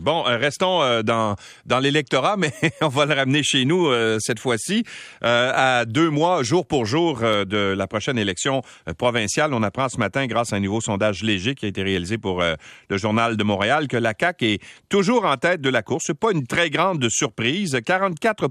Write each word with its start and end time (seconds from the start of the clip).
Bon, 0.00 0.26
euh, 0.26 0.38
restons 0.38 0.82
euh, 0.82 1.02
dans, 1.02 1.36
dans 1.66 1.78
l'électorat, 1.78 2.36
mais 2.38 2.52
on 2.80 2.88
va 2.88 3.04
le 3.04 3.12
ramener 3.12 3.42
chez 3.42 3.66
nous 3.66 3.88
euh, 3.88 4.16
cette 4.20 4.38
fois-ci. 4.38 4.84
à 5.20 5.84
deux 5.84 6.08
mois, 6.08 6.42
jour 6.42 6.66
pour 6.66 6.86
jour 6.86 7.20
de 7.20 7.74
la 7.76 7.86
prochaine 7.86 8.18
élection 8.18 8.62
provinciale, 8.96 9.52
on 9.52 9.62
apprend 9.62 9.88
ce 9.88 9.98
matin, 9.98 10.26
grâce 10.26 10.52
à 10.52 10.56
un 10.56 10.60
nouveau 10.60 10.80
sondage 10.80 11.22
léger 11.22 11.54
qui 11.54 11.66
a 11.66 11.68
été 11.68 11.82
réalisé 11.82 12.16
pour 12.16 12.42
le 12.42 12.96
Journal 12.96 13.36
de 13.36 13.44
Montréal, 13.44 13.88
que 13.88 13.96
la 13.96 14.14
CAQ 14.18 14.46
est 14.46 14.62
toujours 14.88 15.24
en 15.26 15.36
tête 15.36 15.60
de 15.60 15.68
la 15.68 15.82
course. 15.82 16.04
C'est 16.06 16.18
pas 16.18 16.32
une 16.32 16.46
très 16.46 16.70
grande 16.70 17.06
surprise. 17.08 17.78
44 17.84 18.48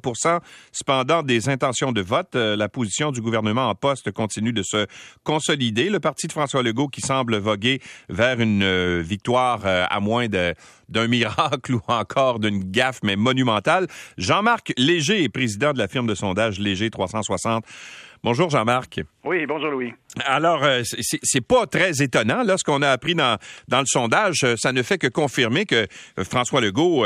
cependant 0.72 1.24
des 1.24 1.50
intentions 1.50 1.92
de 1.92 2.02
vote. 2.02 2.36
la 2.36 2.70
position 2.70 3.12
du 3.12 3.22
gouvernement 3.22 3.70
en 3.70 3.76
poste 3.76 4.12
continue 4.12 4.54
de 4.54 4.64
se 4.64 4.86
consolider. 5.24 5.90
Le 5.90 6.00
parti 6.00 6.28
de 6.28 6.32
François 6.32 6.64
Legault 6.64 6.88
qui 6.88 7.02
semble 7.02 7.38
voguer 7.38 7.82
vers 8.10 8.40
une 8.40 9.02
victoire 9.02 9.62
à 9.66 10.00
moins 10.00 10.28
d'un 10.92 11.08
miracle 11.08 11.74
ou 11.76 11.82
encore 11.88 12.40
d'une 12.40 12.64
gaffe, 12.72 13.00
mais 13.04 13.16
monumentale. 13.16 13.88
Jean-Marc 14.18 14.74
Léger 14.78 15.24
est 15.24 15.30
président 15.30 15.74
de 15.74 15.80
la 15.80 15.88
firme 15.88 16.08
de 16.08 16.16
sondage 16.16 16.60
Léger 16.60 16.90
360. 16.90 17.66
Bonjour 18.24 18.52
Jean-Marc. 18.52 19.00
Oui, 19.24 19.48
bonjour 19.48 19.72
Louis. 19.72 19.94
Alors, 20.26 20.64
euh, 20.64 20.82
c'est 20.84 21.42
pas 21.42 21.66
très 21.66 22.04
étonnant. 22.04 22.44
Là, 22.44 22.56
ce 22.58 22.64
qu'on 22.64 22.84
a 22.84 22.90
appris 22.90 23.16
dans, 23.16 23.38
dans 23.68 23.80
le 23.80 23.86
sondage, 23.88 24.42
euh, 24.44 24.56
ça 24.58 24.72
ne 24.74 24.84
fait 24.84 25.00
que 25.00 25.08
confirmer 25.08 25.66
que 25.66 25.88
euh, 26.20 26.24
François 26.24 26.62
Legault, 26.62 27.04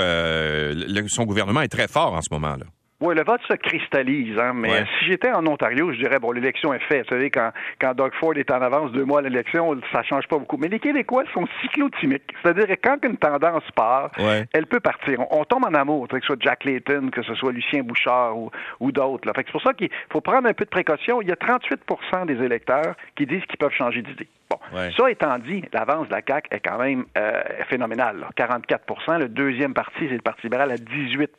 son 1.07 1.23
gouvernement 1.23 1.61
est 1.61 1.69
très 1.69 1.87
fort 1.87 2.13
en 2.13 2.21
ce 2.21 2.27
moment. 2.31 2.57
Là 3.01 3.07
oui, 3.07 3.15
le 3.15 3.23
vote 3.23 3.41
se 3.49 3.55
cristallise, 3.55 4.37
hein, 4.39 4.53
mais 4.55 4.85
si 4.97 5.05
j'étais 5.07 5.31
en 5.31 5.45
Ontario, 5.45 5.91
je 5.91 5.97
dirais, 5.97 6.17
bon, 6.19 6.31
l'élection 6.31 6.73
est 6.73 6.79
faite. 6.79 7.03
Vous 7.03 7.15
savez, 7.15 7.29
quand, 7.29 7.51
quand 7.79 7.93
Doug 7.93 8.13
Ford 8.19 8.33
est 8.37 8.49
en 8.51 8.61
avance 8.61 8.91
deux 8.93 9.03
mois 9.03 9.19
à 9.19 9.21
l'élection, 9.21 9.75
ça 9.91 10.01
change 10.03 10.27
pas 10.27 10.37
beaucoup. 10.37 10.57
Mais 10.57 10.69
les 10.69 10.79
Québécois 10.79 11.23
sont 11.33 11.45
cyclotimiques. 11.61 12.33
C'est-à-dire 12.41 12.67
que 12.67 12.81
quand 12.81 12.97
une 13.03 13.17
tendance 13.17 13.69
part, 13.75 14.11
elle 14.53 14.65
peut 14.65 14.79
partir. 14.79 15.19
On, 15.31 15.43
tombe 15.43 15.65
en 15.65 15.73
amour, 15.73 16.07
que 16.07 16.19
ce 16.19 16.25
soit 16.25 16.37
Jack 16.39 16.63
Layton, 16.63 17.09
que 17.11 17.21
ce 17.21 17.35
soit 17.35 17.51
Lucien 17.51 17.83
Bouchard 17.83 18.37
ou, 18.37 18.49
ou 18.79 18.91
d'autres. 18.91 19.29
C'est 19.35 19.51
pour 19.51 19.61
ça 19.61 19.73
qu'il 19.73 19.89
faut 20.09 20.21
prendre 20.21 20.47
un 20.47 20.53
peu 20.53 20.63
de 20.63 20.69
précaution. 20.69 21.21
Il 21.21 21.27
y 21.27 21.31
a 21.31 21.35
38% 21.35 22.25
des 22.25 22.43
électeurs 22.43 22.95
qui 23.15 23.25
disent 23.25 23.43
qu'ils 23.45 23.57
peuvent 23.57 23.73
changer 23.73 24.01
d'idée. 24.01 24.27
Bon, 24.49 24.57
ça 24.97 25.09
étant 25.09 25.37
dit, 25.39 25.63
l'avance 25.73 26.07
de 26.07 26.13
la 26.13 26.21
CAQ 26.25 26.47
est 26.51 26.59
quand 26.59 26.77
même 26.77 27.05
euh, 27.17 27.41
phénoménale. 27.69 28.27
44% 28.37 29.19
Le 29.19 29.27
deuxième 29.27 29.73
parti, 29.73 30.07
c'est 30.07 30.09
le 30.09 30.21
Parti 30.21 30.43
libéral 30.43 30.71
à 30.71 30.77
18 30.77 31.31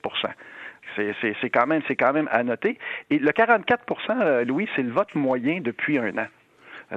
c'est 0.97 1.51
quand 1.51 1.67
même, 1.67 1.83
quand 1.99 2.13
même 2.13 2.29
à 2.31 2.43
noter. 2.43 2.79
Et 3.11 3.19
le 3.19 3.31
44% 3.31 3.77
euh, 4.11 4.45
Louis, 4.45 4.69
c'est 4.75 4.83
le 4.83 4.93
vote 4.93 5.15
moyen 5.15 5.61
depuis 5.61 5.99
un 5.99 6.17
an. 6.19 6.27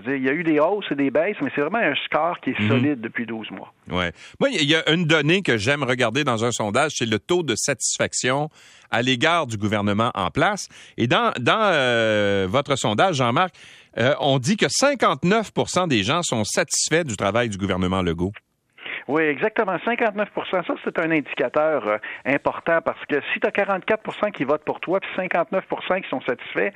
il 0.07 0.23
y 0.23 0.29
a 0.29 0.33
eu 0.33 0.43
des 0.43 0.59
hausses 0.59 0.85
et 0.91 0.95
des 0.95 1.11
baisses, 1.11 1.37
mais 1.41 1.51
c'est 1.55 1.61
vraiment 1.61 1.79
un 1.79 1.95
score 2.05 2.39
qui 2.39 2.51
est 2.51 2.59
mhm. 2.59 2.67
solide 2.67 3.01
depuis 3.01 3.25
12 3.25 3.51
mois. 3.51 3.73
Ouais. 3.89 4.11
Moi, 4.39 4.49
il 4.49 4.69
y 4.69 4.75
a 4.75 4.89
une 4.91 5.05
donnée 5.05 5.41
que 5.41 5.57
j'aime 5.57 5.83
regarder 5.83 6.23
dans 6.23 6.43
un 6.45 6.51
sondage, 6.51 6.93
c'est 6.95 7.09
le 7.09 7.19
taux 7.19 7.43
de 7.43 7.55
satisfaction 7.55 8.49
à 8.91 9.01
l'égard 9.01 9.47
du 9.47 9.57
gouvernement 9.57 10.11
en 10.15 10.29
place. 10.29 10.67
Et 10.97 11.07
dans, 11.07 11.31
dans 11.39 11.71
euh, 11.73 12.47
votre 12.49 12.75
sondage, 12.75 13.17
Jean-Marc, 13.17 13.53
euh, 13.97 14.13
on 14.19 14.39
dit 14.39 14.57
que 14.57 14.67
59% 14.67 15.87
des 15.87 16.03
gens 16.03 16.21
sont 16.23 16.43
satisfaits 16.43 17.03
du 17.03 17.17
travail 17.17 17.49
du 17.49 17.57
gouvernement 17.57 18.01
Legault. 18.01 18.31
Oui, 19.09 19.23
exactement. 19.23 19.75
59% 19.77 20.27
Ça, 20.51 20.73
c'est 20.83 20.99
un 20.99 21.09
indicateur 21.09 21.87
euh, 21.87 21.97
important 22.25 22.79
parce 22.85 23.03
que 23.07 23.15
si 23.33 23.39
tu 23.39 23.47
as 23.47 23.49
44% 23.49 24.31
qui 24.31 24.43
votent 24.43 24.63
pour 24.63 24.79
toi, 24.79 24.99
puis 24.99 25.09
59% 25.17 26.01
qui 26.01 26.09
sont 26.09 26.21
satisfaits, 26.21 26.69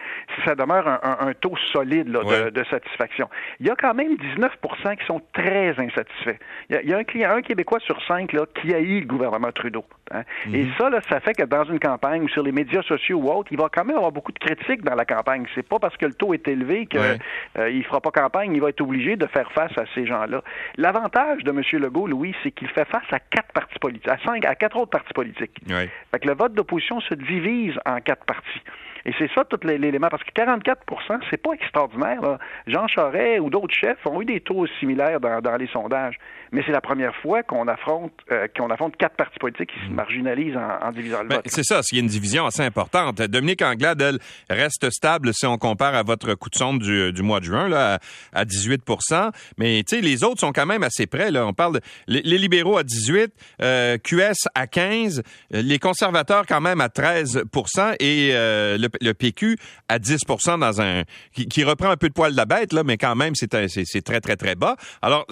ça 0.44 0.56
demeure 0.56 0.88
un, 0.88 1.32
taux 1.40 1.56
solide 1.72 2.10
de, 2.10 2.64
satisfaction. 2.72 3.30
Il 3.60 3.68
y 3.68 3.70
a 3.70 3.76
quand 3.76 3.94
même 3.94 4.16
19% 4.16 4.98
qui 4.98 5.06
sont 5.06 5.22
très 5.34 5.76
insatisfaits. 5.78 6.40
Il 6.72 6.90
y 6.90 6.94
a, 6.94 6.98
un 6.98 7.04
client, 7.04 7.36
un 7.36 7.44
Québécois 7.44 7.80
sur 7.82 8.04
cinq 8.08 8.34
là, 8.34 8.48
qui 8.60 8.74
haït 8.74 9.02
le 9.02 9.06
gouvernement 9.06 9.52
Trudeau. 9.52 9.86
Hein. 10.12 10.24
Et 10.52 10.64
mhm. 10.64 10.72
ça, 10.80 10.90
là, 10.90 11.02
ça 11.08 11.20
fait 11.20 11.36
que 11.36 11.44
dans 11.44 11.66
une 11.66 11.80
campagne 11.80 12.24
ou 12.24 12.30
sur 12.30 12.42
les 12.42 12.52
médias 12.52 12.82
sociaux 12.82 13.20
ou 13.20 13.30
autres, 13.30 13.50
il 13.52 13.60
va 13.60 13.70
quand 13.72 13.86
même 13.86 13.98
avoir 13.98 14.12
beaucoup 14.12 14.32
de 14.32 14.40
critiques 14.40 14.84
dans 14.84 14.96
la 14.96 15.06
campagne. 15.06 15.46
C'est 15.54 15.68
pas 15.68 15.78
parce 15.78 15.98
que 15.98 16.08
le 16.08 16.14
taux 16.14 16.34
est 16.34 16.48
élevé 16.48 16.88
qu'il 16.88 17.00
euh, 17.00 17.72
ne 17.72 17.84
fera 17.84 18.02
pas 18.02 18.10
campagne. 18.10 18.56
Il 18.56 18.62
va 18.62 18.70
être 18.70 18.82
obligé 18.82 19.18
de 19.18 19.28
faire 19.28 19.52
face 19.52 19.78
à 19.78 19.84
ces 19.94 20.08
gens-là. 20.08 20.42
L'avantage 20.78 21.44
de 21.44 21.52
M. 21.52 21.62
Legault, 21.74 22.08
Louis, 22.08 22.23
c'est 22.44 22.52
qu'il 22.52 22.70
fait 22.70 22.86
face 22.86 23.12
à 23.12 23.20
quatre 23.20 23.52
partis 23.54 23.80
politiques, 23.80 24.08
à 24.08 24.18
cinq, 24.26 24.46
à 24.46 24.56
quatre 24.56 24.78
autres 24.78 24.92
partis 24.92 25.14
politiques. 25.14 25.60
Fait 25.68 26.20
que 26.20 26.28
le 26.28 26.36
vote 26.36 26.54
d'opposition 26.54 27.02
se 27.02 27.14
divise 27.14 27.76
en 27.86 28.00
quatre 28.00 28.26
partis. 28.26 28.62
Et 29.06 29.14
c'est 29.18 29.30
ça 29.34 29.44
tout 29.44 29.60
l'élément, 29.64 30.08
parce 30.10 30.24
que 30.24 30.32
44% 30.32 31.20
c'est 31.30 31.42
pas 31.42 31.54
extraordinaire. 31.54 32.38
Jean 32.68 32.88
Charest 32.88 33.42
ou 33.42 33.50
d'autres 33.50 33.74
chefs 33.74 34.06
ont 34.06 34.22
eu 34.22 34.26
des 34.26 34.40
taux 34.40 34.66
similaires 34.80 35.20
dans, 35.20 35.58
les 35.58 35.68
sondages, 35.68 36.18
mais 36.54 36.62
c'est 36.66 36.72
la 36.72 36.82
première 36.82 37.16
fois 37.16 37.44
qu'on 37.44 37.68
affronte 37.68 38.14
euh, 38.32 38.48
qu'on 38.56 38.70
affronte 38.70 38.96
quatre 38.96 39.16
partis 39.16 39.40
politiques 39.40 39.72
qui 39.72 39.86
se 39.86 39.92
hmm. 39.92 39.96
marginalisent 39.96 40.58
en, 40.58 40.92
divisant 40.92 41.24
le 41.24 41.28
ben, 41.28 41.36
vote. 41.38 41.46
C'est 41.48 41.64
ça, 41.64 41.82
il 41.92 41.98
y 41.98 42.00
a 42.00 42.04
une 42.04 42.10
division 42.10 42.46
assez 42.46 42.62
importante. 42.62 43.22
Dominique 43.22 43.62
Anglade, 43.62 44.02
elle, 44.02 44.20
reste 44.50 44.90
stable 44.92 45.34
si 45.34 45.46
on 45.46 45.58
compare 45.58 45.96
à 45.96 46.04
votre 46.04 46.36
coup 46.36 46.50
de 46.50 46.56
sonde 46.56 46.80
du, 46.80 47.22
mois 47.24 47.40
de 47.40 47.46
juin, 47.46 47.68
là, 47.68 48.00
à, 48.34 48.46
18% 48.46 49.32
mais 49.58 49.84
les 49.92 50.24
autres 50.24 50.40
sont 50.40 50.52
quand 50.52 50.66
même 50.66 50.84
assez 50.84 51.08
près. 51.08 51.32
Là. 51.32 51.46
On 51.46 51.54
parle 51.54 51.76
de, 51.76 51.82
les, 52.08 52.38
libéraux 52.38 52.78
à 52.78 52.84
18%, 52.84 53.30
euh, 53.62 53.98
QS 53.98 54.48
à 54.54 54.68
15, 54.68 55.24
les 55.52 55.80
conservateurs 55.80 56.46
quand 56.48 56.62
même 56.62 56.82
à 56.82 56.88
13% 56.88 57.96
et 58.00 58.30
euh, 58.34 58.78
le 58.78 58.88
le 59.02 59.14
PQ 59.14 59.58
à 59.90 60.00
10% 60.00 60.60
dans 60.60 60.82
un 60.82 61.04
qui, 61.34 61.64
reprend 61.64 61.90
un 61.90 61.98
peu 61.98 62.10
de 62.10 62.14
poil 62.14 62.32
de 62.32 62.38
la 62.38 62.46
bête 62.46 62.74
là, 62.74 62.84
mais 62.84 62.98
quand 62.98 63.16
même 63.16 63.34
c'est 63.36 63.48
très 63.48 64.22
très 64.22 64.36
très 64.36 64.56
bas. 64.56 64.76
Alors 65.02 65.26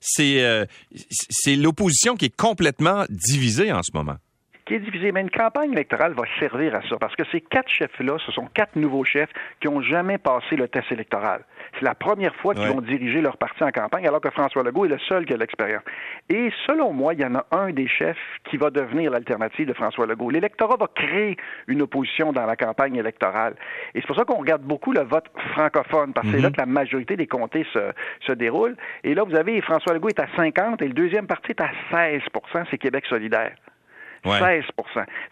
c'est 0.00 0.42
euh, 0.42 0.53
c'est 1.30 1.56
l'opposition 1.56 2.16
qui 2.16 2.26
est 2.26 2.36
complètement 2.36 3.04
divisée 3.08 3.72
en 3.72 3.82
ce 3.82 3.90
moment 3.94 4.16
qui 4.66 4.74
est 4.74 4.78
divisée. 4.78 5.12
Mais 5.12 5.20
une 5.20 5.30
campagne 5.30 5.72
électorale 5.72 6.12
va 6.14 6.24
servir 6.38 6.74
à 6.74 6.82
ça, 6.88 6.96
parce 6.98 7.14
que 7.16 7.24
ces 7.30 7.40
quatre 7.40 7.70
chefs-là, 7.70 8.16
ce 8.24 8.32
sont 8.32 8.46
quatre 8.54 8.76
nouveaux 8.76 9.04
chefs 9.04 9.30
qui 9.60 9.68
n'ont 9.68 9.82
jamais 9.82 10.18
passé 10.18 10.56
le 10.56 10.68
test 10.68 10.90
électoral. 10.92 11.44
C'est 11.74 11.84
la 11.84 11.94
première 11.94 12.34
fois 12.36 12.54
qu'ils 12.54 12.68
vont 12.68 12.80
diriger 12.80 13.20
leur 13.20 13.36
parti 13.36 13.62
en 13.64 13.70
campagne, 13.70 14.06
alors 14.06 14.20
que 14.20 14.30
François 14.30 14.62
Legault 14.62 14.84
est 14.84 14.88
le 14.88 14.98
seul 15.08 15.26
qui 15.26 15.32
a 15.32 15.36
l'expérience. 15.36 15.82
Et 16.28 16.50
selon 16.66 16.92
moi, 16.92 17.14
il 17.14 17.20
y 17.20 17.24
en 17.24 17.34
a 17.34 17.46
un 17.50 17.70
des 17.70 17.88
chefs 17.88 18.16
qui 18.48 18.56
va 18.56 18.70
devenir 18.70 19.10
l'alternative 19.10 19.66
de 19.66 19.72
François 19.72 20.06
Legault. 20.06 20.30
L'électorat 20.30 20.76
va 20.76 20.86
créer 20.94 21.36
une 21.66 21.82
opposition 21.82 22.32
dans 22.32 22.46
la 22.46 22.56
campagne 22.56 22.96
électorale. 22.96 23.54
Et 23.94 24.00
c'est 24.00 24.06
pour 24.06 24.16
ça 24.16 24.24
qu'on 24.24 24.38
regarde 24.38 24.62
beaucoup 24.62 24.92
le 24.92 25.02
vote 25.02 25.26
francophone, 25.52 26.12
parce 26.12 26.26
que 26.26 26.34
c'est 26.34 26.42
là 26.42 26.48
mhm. 26.48 26.54
que 26.54 26.60
la 26.60 26.66
majorité 26.66 27.16
des 27.16 27.26
comtés 27.26 27.66
se, 27.72 27.92
se 28.20 28.32
déroule. 28.32 28.76
Et 29.02 29.14
là, 29.14 29.24
vous 29.24 29.34
avez 29.34 29.60
François 29.60 29.94
Legault 29.94 30.08
est 30.08 30.20
à 30.20 30.28
50 30.36 30.82
et 30.82 30.88
le 30.88 30.94
deuxième 30.94 31.26
parti 31.26 31.50
est 31.50 31.60
à 31.60 31.70
16% 31.92 32.64
c'est 32.70 32.78
Québec 32.78 33.04
solidaire. 33.06 33.52
16% 34.24 34.62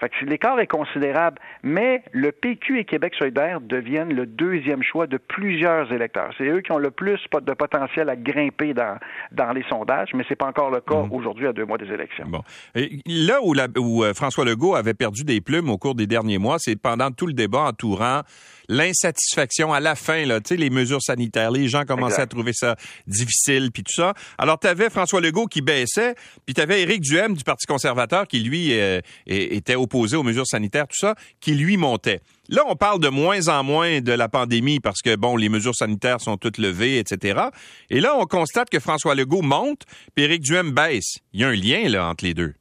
Fait 0.01 0.09
que 0.09 0.25
l'écart 0.25 0.59
est 0.61 0.67
considérable, 0.67 1.39
mais 1.63 2.03
le 2.13 2.33
PQ 2.33 2.81
et 2.81 2.85
Québec 2.85 3.15
solidaire 3.19 3.61
deviennent 3.61 4.15
le 4.15 4.27
deuxième 4.27 4.83
choix 4.83 5.07
de 5.07 5.17
plusieurs 5.17 5.93
électeurs. 5.93 6.31
C'est 6.39 6.47
eux 6.47 6.61
qui 6.61 6.73
ont 6.73 6.79
le 6.79 6.91
plus 6.91 7.21
de 7.41 7.53
potentiel 7.55 8.09
à 8.09 8.17
grimper 8.17 8.75
dans, 8.75 8.99
dans 9.33 9.53
les 9.53 9.65
sondages, 9.69 10.11
mais 10.15 10.25
c'est 10.29 10.37
pas 10.37 10.47
encore 10.47 10.71
le 10.71 10.81
cas 10.81 11.03
mhm. 11.03 11.13
aujourd'hui 11.13 11.47
à 11.47 11.53
deux 11.53 11.65
mois 11.65 11.79
des 11.79 11.93
élections. 11.93 12.27
Bon. 12.27 12.43
là 12.75 13.39
où, 13.43 13.55
où 13.79 14.05
euh, 14.05 14.15
François 14.15 14.45
Legault 14.45 14.75
avait 14.75 14.95
perdu 14.95 15.25
des 15.25 15.41
plumes 15.41 15.71
au 15.71 15.79
cours 15.79 15.95
des 15.95 16.07
derniers 16.07 16.39
mois, 16.39 16.57
c'est 16.59 16.77
pendant 16.77 17.11
tout 17.11 17.27
le 17.27 17.33
débat 17.33 17.63
entourant 17.63 18.23
l'insatisfaction 18.69 19.73
à 19.73 19.81
la 19.81 19.95
fin, 19.95 20.25
là, 20.25 20.39
les 20.51 20.71
mesures 20.71 21.03
sanitaires. 21.03 21.51
Les 21.51 21.69
gens 21.69 21.85
commençaient 21.85 22.23
à 22.23 22.27
trouver 22.27 22.53
ça 22.53 22.77
difficile, 23.07 23.71
puis 23.73 23.83
tout 23.83 23.93
ça. 23.93 24.15
Alors, 24.39 24.59
tu 24.59 24.67
avais 24.67 24.91
François 24.91 25.21
Legault 25.21 25.47
qui 25.47 25.63
baissait, 25.63 26.15
puis 26.47 26.55
tu 26.55 26.61
avais 26.61 26.83
Éric 26.83 27.01
Duhem 27.01 27.35
du 27.35 27.45
Parti 27.45 27.67
conservateur 27.67 28.27
qui, 28.27 28.41
lui, 28.41 28.73
euh, 28.83 29.01
était 29.27 29.75
opposé 29.75 30.17
aux 30.17 30.23
mesures 30.23 30.47
sanitaires, 30.47 30.87
tout 30.89 30.99
ça, 30.99 31.15
qui, 31.41 31.55
lui, 31.55 31.77
montait. 31.77 32.21
Là, 32.49 32.63
on 32.69 32.77
parle 32.77 33.01
de 33.01 33.09
moins 33.09 33.49
en 33.49 33.63
moins 33.63 34.01
de 34.01 34.13
la 34.13 34.29
pandémie 34.29 34.81
parce 34.81 35.01
que, 35.01 35.17
bon, 35.17 35.37
les 35.37 35.49
mesures 35.49 35.75
sanitaires 35.75 36.21
sont 36.21 36.37
toutes 36.37 36.59
levées, 36.59 36.99
etc. 36.99 37.41
Et 37.89 38.01
là, 38.01 38.17
on 38.19 38.27
constate 38.27 38.69
que 38.69 38.81
François 38.81 39.15
Legault 39.15 39.43
monte, 39.43 39.83
puis 40.15 40.39
Duhem 40.39 40.73
baisse. 40.73 41.19
Il 41.33 41.41
y 41.41 41.45
a 41.45 41.49
un 41.49 41.55
lien, 41.55 41.89
là, 41.89 42.09
entre 42.09 42.25
les 42.25 42.35
deux. 42.35 42.55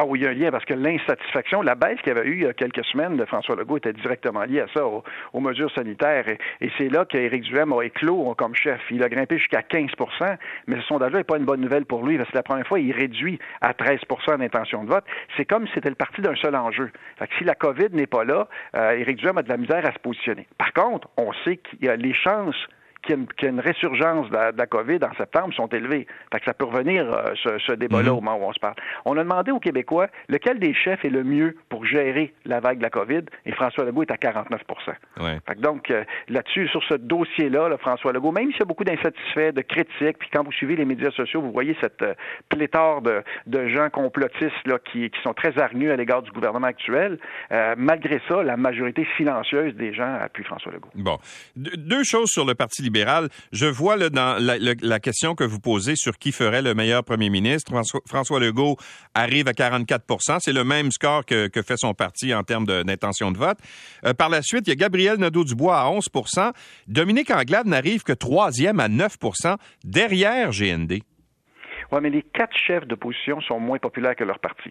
Ah 0.00 0.04
oui, 0.06 0.20
il 0.20 0.22
y 0.22 0.28
a 0.28 0.30
un 0.30 0.34
lien 0.34 0.52
parce 0.52 0.64
que 0.64 0.74
l'insatisfaction, 0.74 1.60
la 1.60 1.74
baisse 1.74 1.98
qu'il 2.04 2.14
y 2.14 2.16
avait 2.16 2.28
eu 2.28 2.34
il 2.34 2.42
y 2.44 2.46
a 2.46 2.52
quelques 2.52 2.84
semaines 2.84 3.16
de 3.16 3.24
François 3.24 3.56
Legault 3.56 3.78
était 3.78 3.92
directement 3.92 4.44
liée 4.44 4.60
à 4.60 4.68
ça, 4.72 4.86
aux, 4.86 5.40
mesures 5.40 5.72
sanitaires. 5.74 6.24
Et, 6.60 6.70
c'est 6.78 6.88
là 6.88 7.04
qu'Éric 7.04 7.42
Duhem 7.42 7.72
a 7.72 7.82
éclos 7.82 8.32
comme 8.36 8.54
chef. 8.54 8.80
Il 8.92 9.02
a 9.02 9.08
grimpé 9.08 9.38
jusqu'à 9.38 9.58
15% 9.58 10.36
mais 10.68 10.76
ce 10.76 10.82
sondage-là 10.82 11.18
n'est 11.18 11.24
pas 11.24 11.36
une 11.36 11.46
bonne 11.46 11.62
nouvelle 11.62 11.84
pour 11.84 12.06
lui 12.06 12.16
parce 12.16 12.30
que 12.30 12.36
la 12.36 12.44
première 12.44 12.68
fois, 12.68 12.78
il 12.78 12.92
réduit 12.92 13.40
à 13.60 13.72
13% 13.72 14.38
d'intention 14.38 14.84
de 14.84 14.88
vote. 14.88 15.04
C'est 15.36 15.46
comme 15.46 15.66
si 15.66 15.72
c'était 15.74 15.88
le 15.88 15.96
parti 15.96 16.20
d'un 16.20 16.36
seul 16.36 16.54
enjeu. 16.54 16.92
Fait 17.18 17.26
que 17.26 17.34
si 17.36 17.42
la 17.42 17.56
COVID 17.56 17.88
n'est 17.90 18.06
pas 18.06 18.22
là, 18.22 18.46
euh, 18.76 18.92
Éric 18.92 19.16
Duhem 19.16 19.38
a 19.38 19.42
de 19.42 19.48
la 19.48 19.56
misère 19.56 19.84
à 19.84 19.90
se 19.90 19.98
positionner. 19.98 20.46
Par 20.58 20.72
contre, 20.74 21.08
on 21.16 21.32
sait 21.44 21.56
qu'il 21.56 21.84
y 21.84 21.88
a 21.88 21.96
les 21.96 22.14
chances 22.14 22.68
qu'il 23.08 23.26
y, 23.42 23.46
a 23.46 23.48
une 23.48 23.60
résurgence 23.60 24.28
de 24.30 24.56
la, 24.56 24.66
COVID 24.66 24.98
en 25.02 25.14
septembre 25.16 25.54
sont 25.54 25.68
élevés. 25.68 26.06
Fait 26.32 26.40
que 26.40 26.44
ça 26.44 26.54
peut 26.54 26.64
revenir, 26.64 27.10
euh, 27.10 27.58
ce, 27.66 27.72
débat-là, 27.72 28.10
mhm. 28.10 28.18
au 28.18 28.20
moment 28.20 28.36
où 28.36 28.48
on 28.48 28.52
se 28.52 28.60
parle. 28.60 28.74
On 29.04 29.16
a 29.16 29.22
demandé 29.22 29.50
aux 29.50 29.60
Québécois 29.60 30.08
lequel 30.28 30.58
des 30.58 30.74
chefs 30.74 31.04
est 31.04 31.10
le 31.10 31.24
mieux 31.24 31.56
pour 31.68 31.86
gérer 31.86 32.34
la 32.44 32.60
vague 32.60 32.78
de 32.78 32.82
la 32.82 32.90
COVID, 32.90 33.22
et 33.46 33.52
François 33.52 33.84
Legault 33.84 34.02
est 34.02 34.10
à 34.10 34.16
49 34.16 34.62
fait 35.46 35.54
que 35.54 35.60
Donc, 35.60 35.90
euh, 35.90 36.04
là-dessus, 36.28 36.68
sur 36.68 36.82
ce 36.84 36.94
dossier-là, 36.94 37.76
François 37.78 38.12
Legault, 38.12 38.32
même 38.32 38.50
s'il 38.50 38.60
y 38.60 38.62
a 38.62 38.66
beaucoup 38.66 38.84
d'insatisfaits, 38.84 39.52
de 39.52 39.62
critiques, 39.62 40.18
puis 40.18 40.28
quand 40.32 40.44
vous 40.44 40.52
suivez 40.52 40.76
les 40.76 40.84
médias 40.84 41.10
sociaux, 41.12 41.40
vous 41.40 41.52
voyez 41.52 41.76
cette 41.80 42.02
euh, 42.02 42.14
pléthore 42.48 43.02
de, 43.02 43.22
gens 43.68 43.90
complotistes 43.90 44.66
là, 44.66 44.78
qui, 44.92 45.10
sont 45.22 45.34
très 45.34 45.58
hargneux 45.58 45.92
à 45.92 45.96
l'égard 45.96 46.22
du 46.22 46.30
gouvernement 46.30 46.68
actuel, 46.68 47.18
malgré 47.76 48.20
ça, 48.28 48.42
la 48.42 48.56
majorité 48.56 49.06
silencieuse 49.16 49.74
des 49.74 49.92
gens 49.92 50.14
appuie 50.20 50.44
François 50.44 50.72
Legault. 50.72 50.90
Bon. 50.94 51.18
deux 51.56 52.04
choses 52.04 52.28
sur 52.30 52.44
le 52.46 52.54
Parti 52.54 52.82
libéral. 52.82 52.97
Je 53.52 53.66
vois 53.66 53.96
là, 53.96 54.10
dans 54.10 54.36
la, 54.40 55.00
question 55.00 55.34
que 55.34 55.44
vous 55.44 55.60
posez 55.60 55.96
sur 55.96 56.18
qui 56.18 56.32
ferait 56.32 56.62
le 56.62 56.74
meilleur 56.74 57.04
premier 57.04 57.30
ministre. 57.30 57.72
François, 58.06 58.40
Legault 58.40 58.76
arrive 59.14 59.48
à 59.48 59.52
44% 59.52 60.38
C'est 60.40 60.52
le 60.52 60.64
même 60.64 60.90
score 60.90 61.24
que, 61.24 61.50
fait 61.66 61.76
son 61.76 61.94
parti 61.94 62.34
en 62.34 62.42
termes 62.42 62.66
d'intention 62.66 63.30
de, 63.30 63.38
vote. 63.38 63.58
Euh, 64.04 64.14
par 64.14 64.28
la 64.28 64.42
suite, 64.42 64.66
il 64.66 64.70
y 64.70 64.72
a 64.72 64.76
Gabriel 64.76 65.18
Nadeau-Dubois 65.18 65.78
à 65.78 65.90
11% 65.90 66.52
Dominique 66.86 67.30
Anglade 67.30 67.66
n'arrive 67.66 68.02
que 68.02 68.12
troisième 68.12 68.80
à 68.80 68.88
9% 68.88 69.56
derrière 69.84 70.50
GND. 70.50 71.02
Oui, 71.90 71.98
mais 72.02 72.10
les 72.10 72.22
quatre 72.22 72.56
chefs 72.56 72.86
d'opposition 72.86 73.40
sont 73.40 73.60
moins 73.60 73.78
populaires 73.78 74.16
que 74.16 74.24
leur 74.24 74.38
parti. 74.38 74.70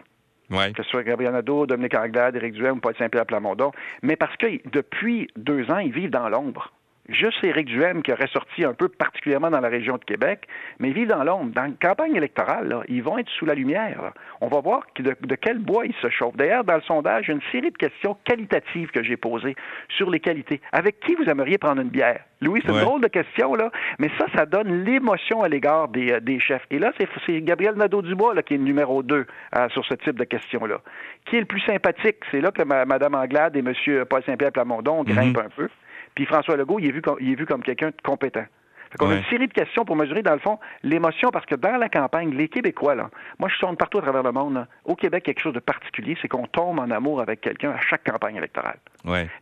Ouais. 0.50 0.72
Que 0.72 0.82
ce 0.82 0.88
soit 0.88 1.02
Gabriel 1.02 1.32
Nadeau, 1.32 1.66
Dominique 1.66 1.94
Anglade, 1.94 2.36
Éric 2.36 2.54
Duhem 2.54 2.78
ou 2.78 2.80
Paul 2.80 2.94
Saint-Pierre 2.96 3.26
Plamondon. 3.26 3.72
Mais 4.02 4.16
parce 4.16 4.36
que 4.36 4.46
depuis 4.70 5.28
deux 5.36 5.70
ans, 5.70 5.78
ils 5.78 5.92
vivent 5.92 6.10
dans 6.10 6.28
l'ombre. 6.28 6.72
Juste 7.08 7.42
Éric 7.42 7.66
Duhem 7.68 8.02
qui 8.02 8.12
aurait 8.12 8.28
sorti 8.28 8.64
un 8.66 8.74
peu 8.74 8.88
particulièrement 8.88 9.50
dans 9.50 9.60
la 9.60 9.70
région 9.70 9.96
de 9.96 10.04
Québec, 10.04 10.46
mais 10.78 10.90
vivent 10.90 11.08
dans 11.08 11.24
l'ombre. 11.24 11.52
Dans 11.54 11.62
la 11.62 11.70
campagne 11.80 12.14
électorale, 12.14 12.84
ils 12.88 13.02
vont 13.02 13.16
être 13.16 13.30
sous 13.30 13.46
la 13.46 13.54
lumière. 13.54 14.12
On 14.42 14.48
va 14.48 14.60
voir 14.60 14.82
de, 14.98 15.34
quel 15.36 15.58
bois 15.58 15.86
ils 15.86 15.94
se 16.02 16.10
chauffent. 16.10 16.36
D'ailleurs, 16.36 16.64
dans 16.64 16.74
le 16.74 16.82
sondage, 16.82 17.24
il 17.24 17.28
y 17.28 17.32
a 17.32 17.34
une 17.36 17.50
série 17.50 17.70
de 17.70 17.78
questions 17.78 18.14
qualitatives 18.24 18.90
que 18.90 19.02
j'ai 19.02 19.16
posées 19.16 19.56
sur 19.96 20.10
les 20.10 20.20
qualités. 20.20 20.60
Avec 20.70 21.00
qui 21.00 21.14
vous 21.14 21.24
aimeriez 21.24 21.56
prendre 21.56 21.80
une 21.80 21.88
bière? 21.88 22.20
Louis, 22.42 22.60
c'est 22.64 22.72
une 22.72 22.80
drôle 22.80 23.00
de 23.00 23.08
question, 23.08 23.54
là, 23.54 23.70
mais 23.98 24.10
ça, 24.18 24.26
ça 24.36 24.44
donne 24.44 24.84
l'émotion 24.84 25.42
à 25.42 25.48
l'égard 25.48 25.88
des, 25.88 26.12
euh, 26.12 26.38
chefs. 26.38 26.66
Et 26.70 26.78
là, 26.78 26.92
c'est 27.26 27.40
Gabriel 27.40 27.74
Nadeau-Dubois 27.74 28.40
qui 28.42 28.54
est 28.54 28.58
le 28.58 28.64
numéro 28.64 29.02
2 29.02 29.26
euh, 29.56 29.68
sur 29.70 29.84
ce 29.86 29.94
type 29.94 30.18
de 30.18 30.24
questions-là. 30.24 30.80
Qui 31.24 31.36
est 31.36 31.40
le 31.40 31.46
plus 31.46 31.60
sympathique? 31.62 32.18
C'est 32.30 32.42
là 32.42 32.50
que 32.50 32.62
Mme 32.62 33.14
Anglade 33.14 33.56
et 33.56 33.60
M. 33.60 33.72
Paul 34.04 34.22
Saint-Pierre 34.24 34.52
Plamondon 34.52 35.02
grimpent 35.04 35.38
mhm. 35.38 35.46
un 35.46 35.50
peu. 35.56 35.68
Puis 36.18 36.26
François 36.26 36.56
Legault, 36.56 36.80
il 36.80 36.86
est 36.86 36.90
vu 36.90 37.00
comme, 37.00 37.16
il 37.20 37.30
est 37.30 37.34
vu 37.36 37.46
comme 37.46 37.62
quelqu'un 37.62 37.90
de 37.90 37.94
compétent. 38.02 38.42
Fait 38.90 38.98
qu'on 38.98 39.08
a 39.08 39.14
une 39.14 39.24
série 39.26 39.46
de 39.46 39.52
questions 39.52 39.84
pour 39.84 39.94
mesurer, 39.94 40.22
dans 40.22 40.32
le 40.32 40.40
fond, 40.40 40.58
l'émotion, 40.82 41.30
parce 41.30 41.46
que 41.46 41.54
dans 41.54 41.76
la 41.76 41.88
campagne, 41.88 42.34
les 42.34 42.48
Québécois, 42.48 42.96
là, 42.96 43.08
moi, 43.38 43.48
je 43.48 43.56
tourne 43.60 43.76
partout 43.76 43.98
à 43.98 44.02
travers 44.02 44.24
le 44.24 44.32
monde, 44.32 44.66
au 44.84 44.96
Québec, 44.96 45.22
quelque 45.22 45.40
chose 45.40 45.54
de 45.54 45.60
particulier, 45.60 46.18
c'est 46.20 46.26
qu'on 46.26 46.48
tombe 46.48 46.80
en 46.80 46.90
amour 46.90 47.20
avec 47.20 47.40
quelqu'un 47.40 47.70
à 47.70 47.80
chaque 47.82 48.02
campagne 48.02 48.34
électorale. 48.34 48.78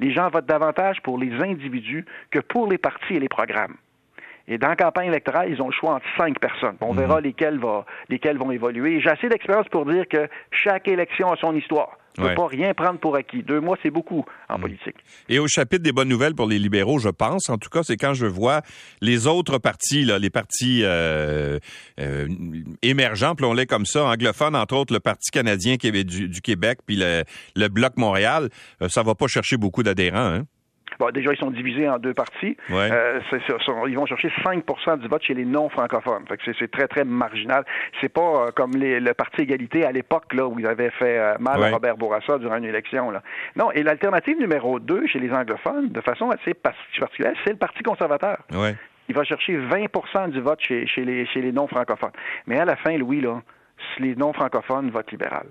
Les 0.00 0.12
gens 0.12 0.28
votent 0.28 0.44
davantage 0.44 1.00
pour 1.00 1.16
les 1.16 1.32
individus 1.40 2.04
que 2.30 2.40
pour 2.40 2.68
les 2.70 2.76
partis 2.76 3.14
et 3.14 3.20
les 3.20 3.30
programmes. 3.30 3.76
Et 4.46 4.58
dans 4.58 4.68
la 4.68 4.76
campagne 4.76 5.08
électorale, 5.08 5.48
ils 5.50 5.62
ont 5.62 5.68
le 5.68 5.72
choix 5.72 5.94
entre 5.94 6.06
cinq 6.18 6.38
personnes. 6.38 6.76
On 6.82 6.92
mhm. 6.92 7.00
verra 7.00 7.20
lesquelles, 7.22 7.58
va, 7.58 7.86
lesquelles 8.10 8.36
vont 8.36 8.50
évoluer. 8.50 9.00
J'ai 9.00 9.08
assez 9.08 9.30
d'expérience 9.30 9.68
pour 9.68 9.86
dire 9.86 10.06
que 10.08 10.28
chaque 10.50 10.88
élection 10.88 11.32
a 11.32 11.36
son 11.36 11.56
histoire. 11.56 11.96
On 12.18 12.22
ne 12.22 12.28
peut 12.28 12.34
pas 12.34 12.46
rien 12.46 12.74
prendre 12.74 12.98
pour 12.98 13.16
acquis. 13.16 13.42
Deux 13.42 13.60
mois, 13.60 13.76
c'est 13.82 13.90
beaucoup 13.90 14.24
en 14.48 14.58
mm. 14.58 14.60
politique. 14.60 14.96
Et 15.28 15.38
au 15.38 15.48
chapitre 15.48 15.82
des 15.82 15.92
bonnes 15.92 16.08
nouvelles 16.08 16.34
pour 16.34 16.46
les 16.46 16.58
libéraux, 16.58 16.98
je 16.98 17.08
pense, 17.08 17.48
en 17.48 17.58
tout 17.58 17.68
cas, 17.68 17.82
c'est 17.82 17.96
quand 17.96 18.14
je 18.14 18.26
vois 18.26 18.62
les 19.00 19.26
autres 19.26 19.58
partis, 19.58 20.04
là, 20.04 20.18
les 20.18 20.30
partis 20.30 20.80
euh, 20.82 21.58
euh, 22.00 22.28
émergents, 22.82 23.30
appelons-les 23.30 23.66
comme 23.66 23.86
ça, 23.86 24.04
anglophones, 24.06 24.56
entre 24.56 24.76
autres 24.76 24.92
le 24.92 25.00
Parti 25.00 25.30
canadien 25.30 25.76
du, 25.76 26.28
du 26.28 26.40
Québec, 26.40 26.78
puis 26.86 26.96
le, 26.96 27.24
le 27.54 27.68
Bloc 27.68 27.96
Montréal, 27.96 28.48
euh, 28.82 28.88
ça 28.88 29.02
va 29.02 29.14
pas 29.14 29.26
chercher 29.26 29.56
beaucoup 29.56 29.82
d'adhérents. 29.82 30.18
Hein? 30.18 30.46
Bon, 30.98 31.10
déjà, 31.10 31.32
ils 31.32 31.38
sont 31.38 31.50
divisés 31.50 31.88
en 31.88 31.98
deux 31.98 32.14
parties. 32.14 32.56
Euh, 32.70 33.20
ils 33.88 33.96
vont 33.96 34.06
chercher 34.06 34.28
5% 34.44 34.98
du 34.98 35.08
vote 35.08 35.22
chez 35.22 35.34
les 35.34 35.44
non-francophones. 35.44 36.24
c'est 36.58 36.70
très, 36.70 36.88
très 36.88 37.04
marginal. 37.04 37.64
C'est 38.00 38.08
pas 38.08 38.46
euh, 38.46 38.50
comme 38.54 38.72
le 38.74 39.12
Parti 39.12 39.42
égalité 39.42 39.84
à 39.84 39.92
l'époque, 39.92 40.32
là, 40.34 40.46
où 40.46 40.58
ils 40.58 40.66
avaient 40.66 40.90
fait 40.90 41.18
euh, 41.18 41.34
mal 41.38 41.62
à 41.62 41.70
Robert 41.70 41.96
Bourassa 41.96 42.38
durant 42.38 42.56
une 42.56 42.64
élection. 42.64 43.10
Là. 43.10 43.22
Non, 43.56 43.70
et 43.72 43.82
l'alternative 43.82 44.38
numéro 44.38 44.78
2 44.78 45.06
chez 45.06 45.18
les 45.18 45.32
anglophones, 45.32 45.88
de 45.88 46.00
façon 46.00 46.30
assez 46.30 46.54
particulière, 46.54 47.32
c'est 47.44 47.52
le 47.52 47.58
Parti 47.58 47.82
conservateur. 47.82 48.38
Il 49.08 49.14
va 49.14 49.22
chercher 49.24 49.56
20% 49.56 50.30
du 50.30 50.40
vote 50.40 50.60
chez, 50.60 50.86
chez 50.86 51.04
les, 51.04 51.26
chez 51.26 51.40
les 51.40 51.52
non-francophones. 51.52 52.10
Mais 52.46 52.58
à 52.58 52.64
la 52.64 52.76
fin, 52.76 52.96
Louis, 52.98 53.20
là, 53.20 53.40
les 53.98 54.14
non-francophones 54.14 54.90
votent 54.90 55.10
libéral. 55.10 55.46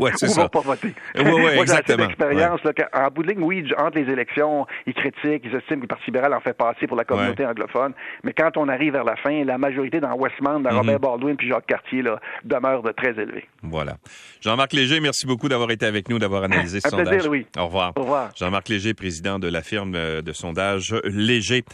Ouais, 0.00 0.10
c'est 0.16 0.28
ça. 0.28 0.42
vont 0.42 0.48
pas 0.48 0.60
voter. 0.60 0.94
Oui, 1.16 1.22
oui, 1.24 1.50
exactement. 1.60 2.06
l'expérience, 2.06 2.60
en 2.92 3.08
bout 3.08 3.22
de 3.22 3.28
ligne, 3.28 3.42
oui, 3.42 3.64
entre 3.78 3.98
les 3.98 4.10
élections, 4.12 4.66
ils 4.86 4.94
critiquent, 4.94 5.42
ils 5.44 5.54
estiment 5.54 5.76
que 5.76 5.82
le 5.82 5.86
Parti 5.86 6.06
libéral 6.06 6.34
en 6.34 6.40
fait 6.40 6.54
passer 6.54 6.86
pour 6.86 6.96
la 6.96 7.04
communauté 7.04 7.46
anglophone. 7.46 7.92
Mais 8.24 8.32
quand 8.32 8.56
on 8.56 8.68
arrive 8.68 8.92
vers 8.92 9.04
la 9.04 9.16
fin, 9.16 9.44
la 9.44 9.58
majorité 9.58 10.00
dans 10.00 10.14
Westmount, 10.14 10.60
dans 10.60 10.70
mhm. 10.70 10.78
Robert 10.78 11.00
Baldwin 11.00 11.36
puis 11.36 11.48
Jacques 11.48 11.66
Cartier, 11.66 12.02
là, 12.02 12.20
demeure 12.44 12.82
de 12.82 12.92
très 12.92 13.10
élevé. 13.10 13.46
Voilà. 13.62 13.96
Jean-Marc 14.40 14.72
Léger, 14.72 15.00
merci 15.00 15.26
beaucoup 15.26 15.48
d'avoir 15.48 15.70
été 15.70 15.86
avec 15.86 16.08
nous, 16.08 16.18
d'avoir 16.18 16.44
analysé 16.44 16.80
ce 16.80 16.88
sondage. 16.90 17.08
Plaisir, 17.08 17.30
oui. 17.30 17.46
Au 17.56 17.66
revoir. 17.66 17.92
Au 17.96 18.02
revoir. 18.02 18.30
Jean-Marc 18.36 18.68
Léger, 18.68 18.94
président 18.94 19.38
de 19.38 19.48
la 19.48 19.62
firme 19.62 19.94
euh, 19.94 20.22
de 20.22 20.32
sondage 20.32 20.94
Léger. 21.04 21.64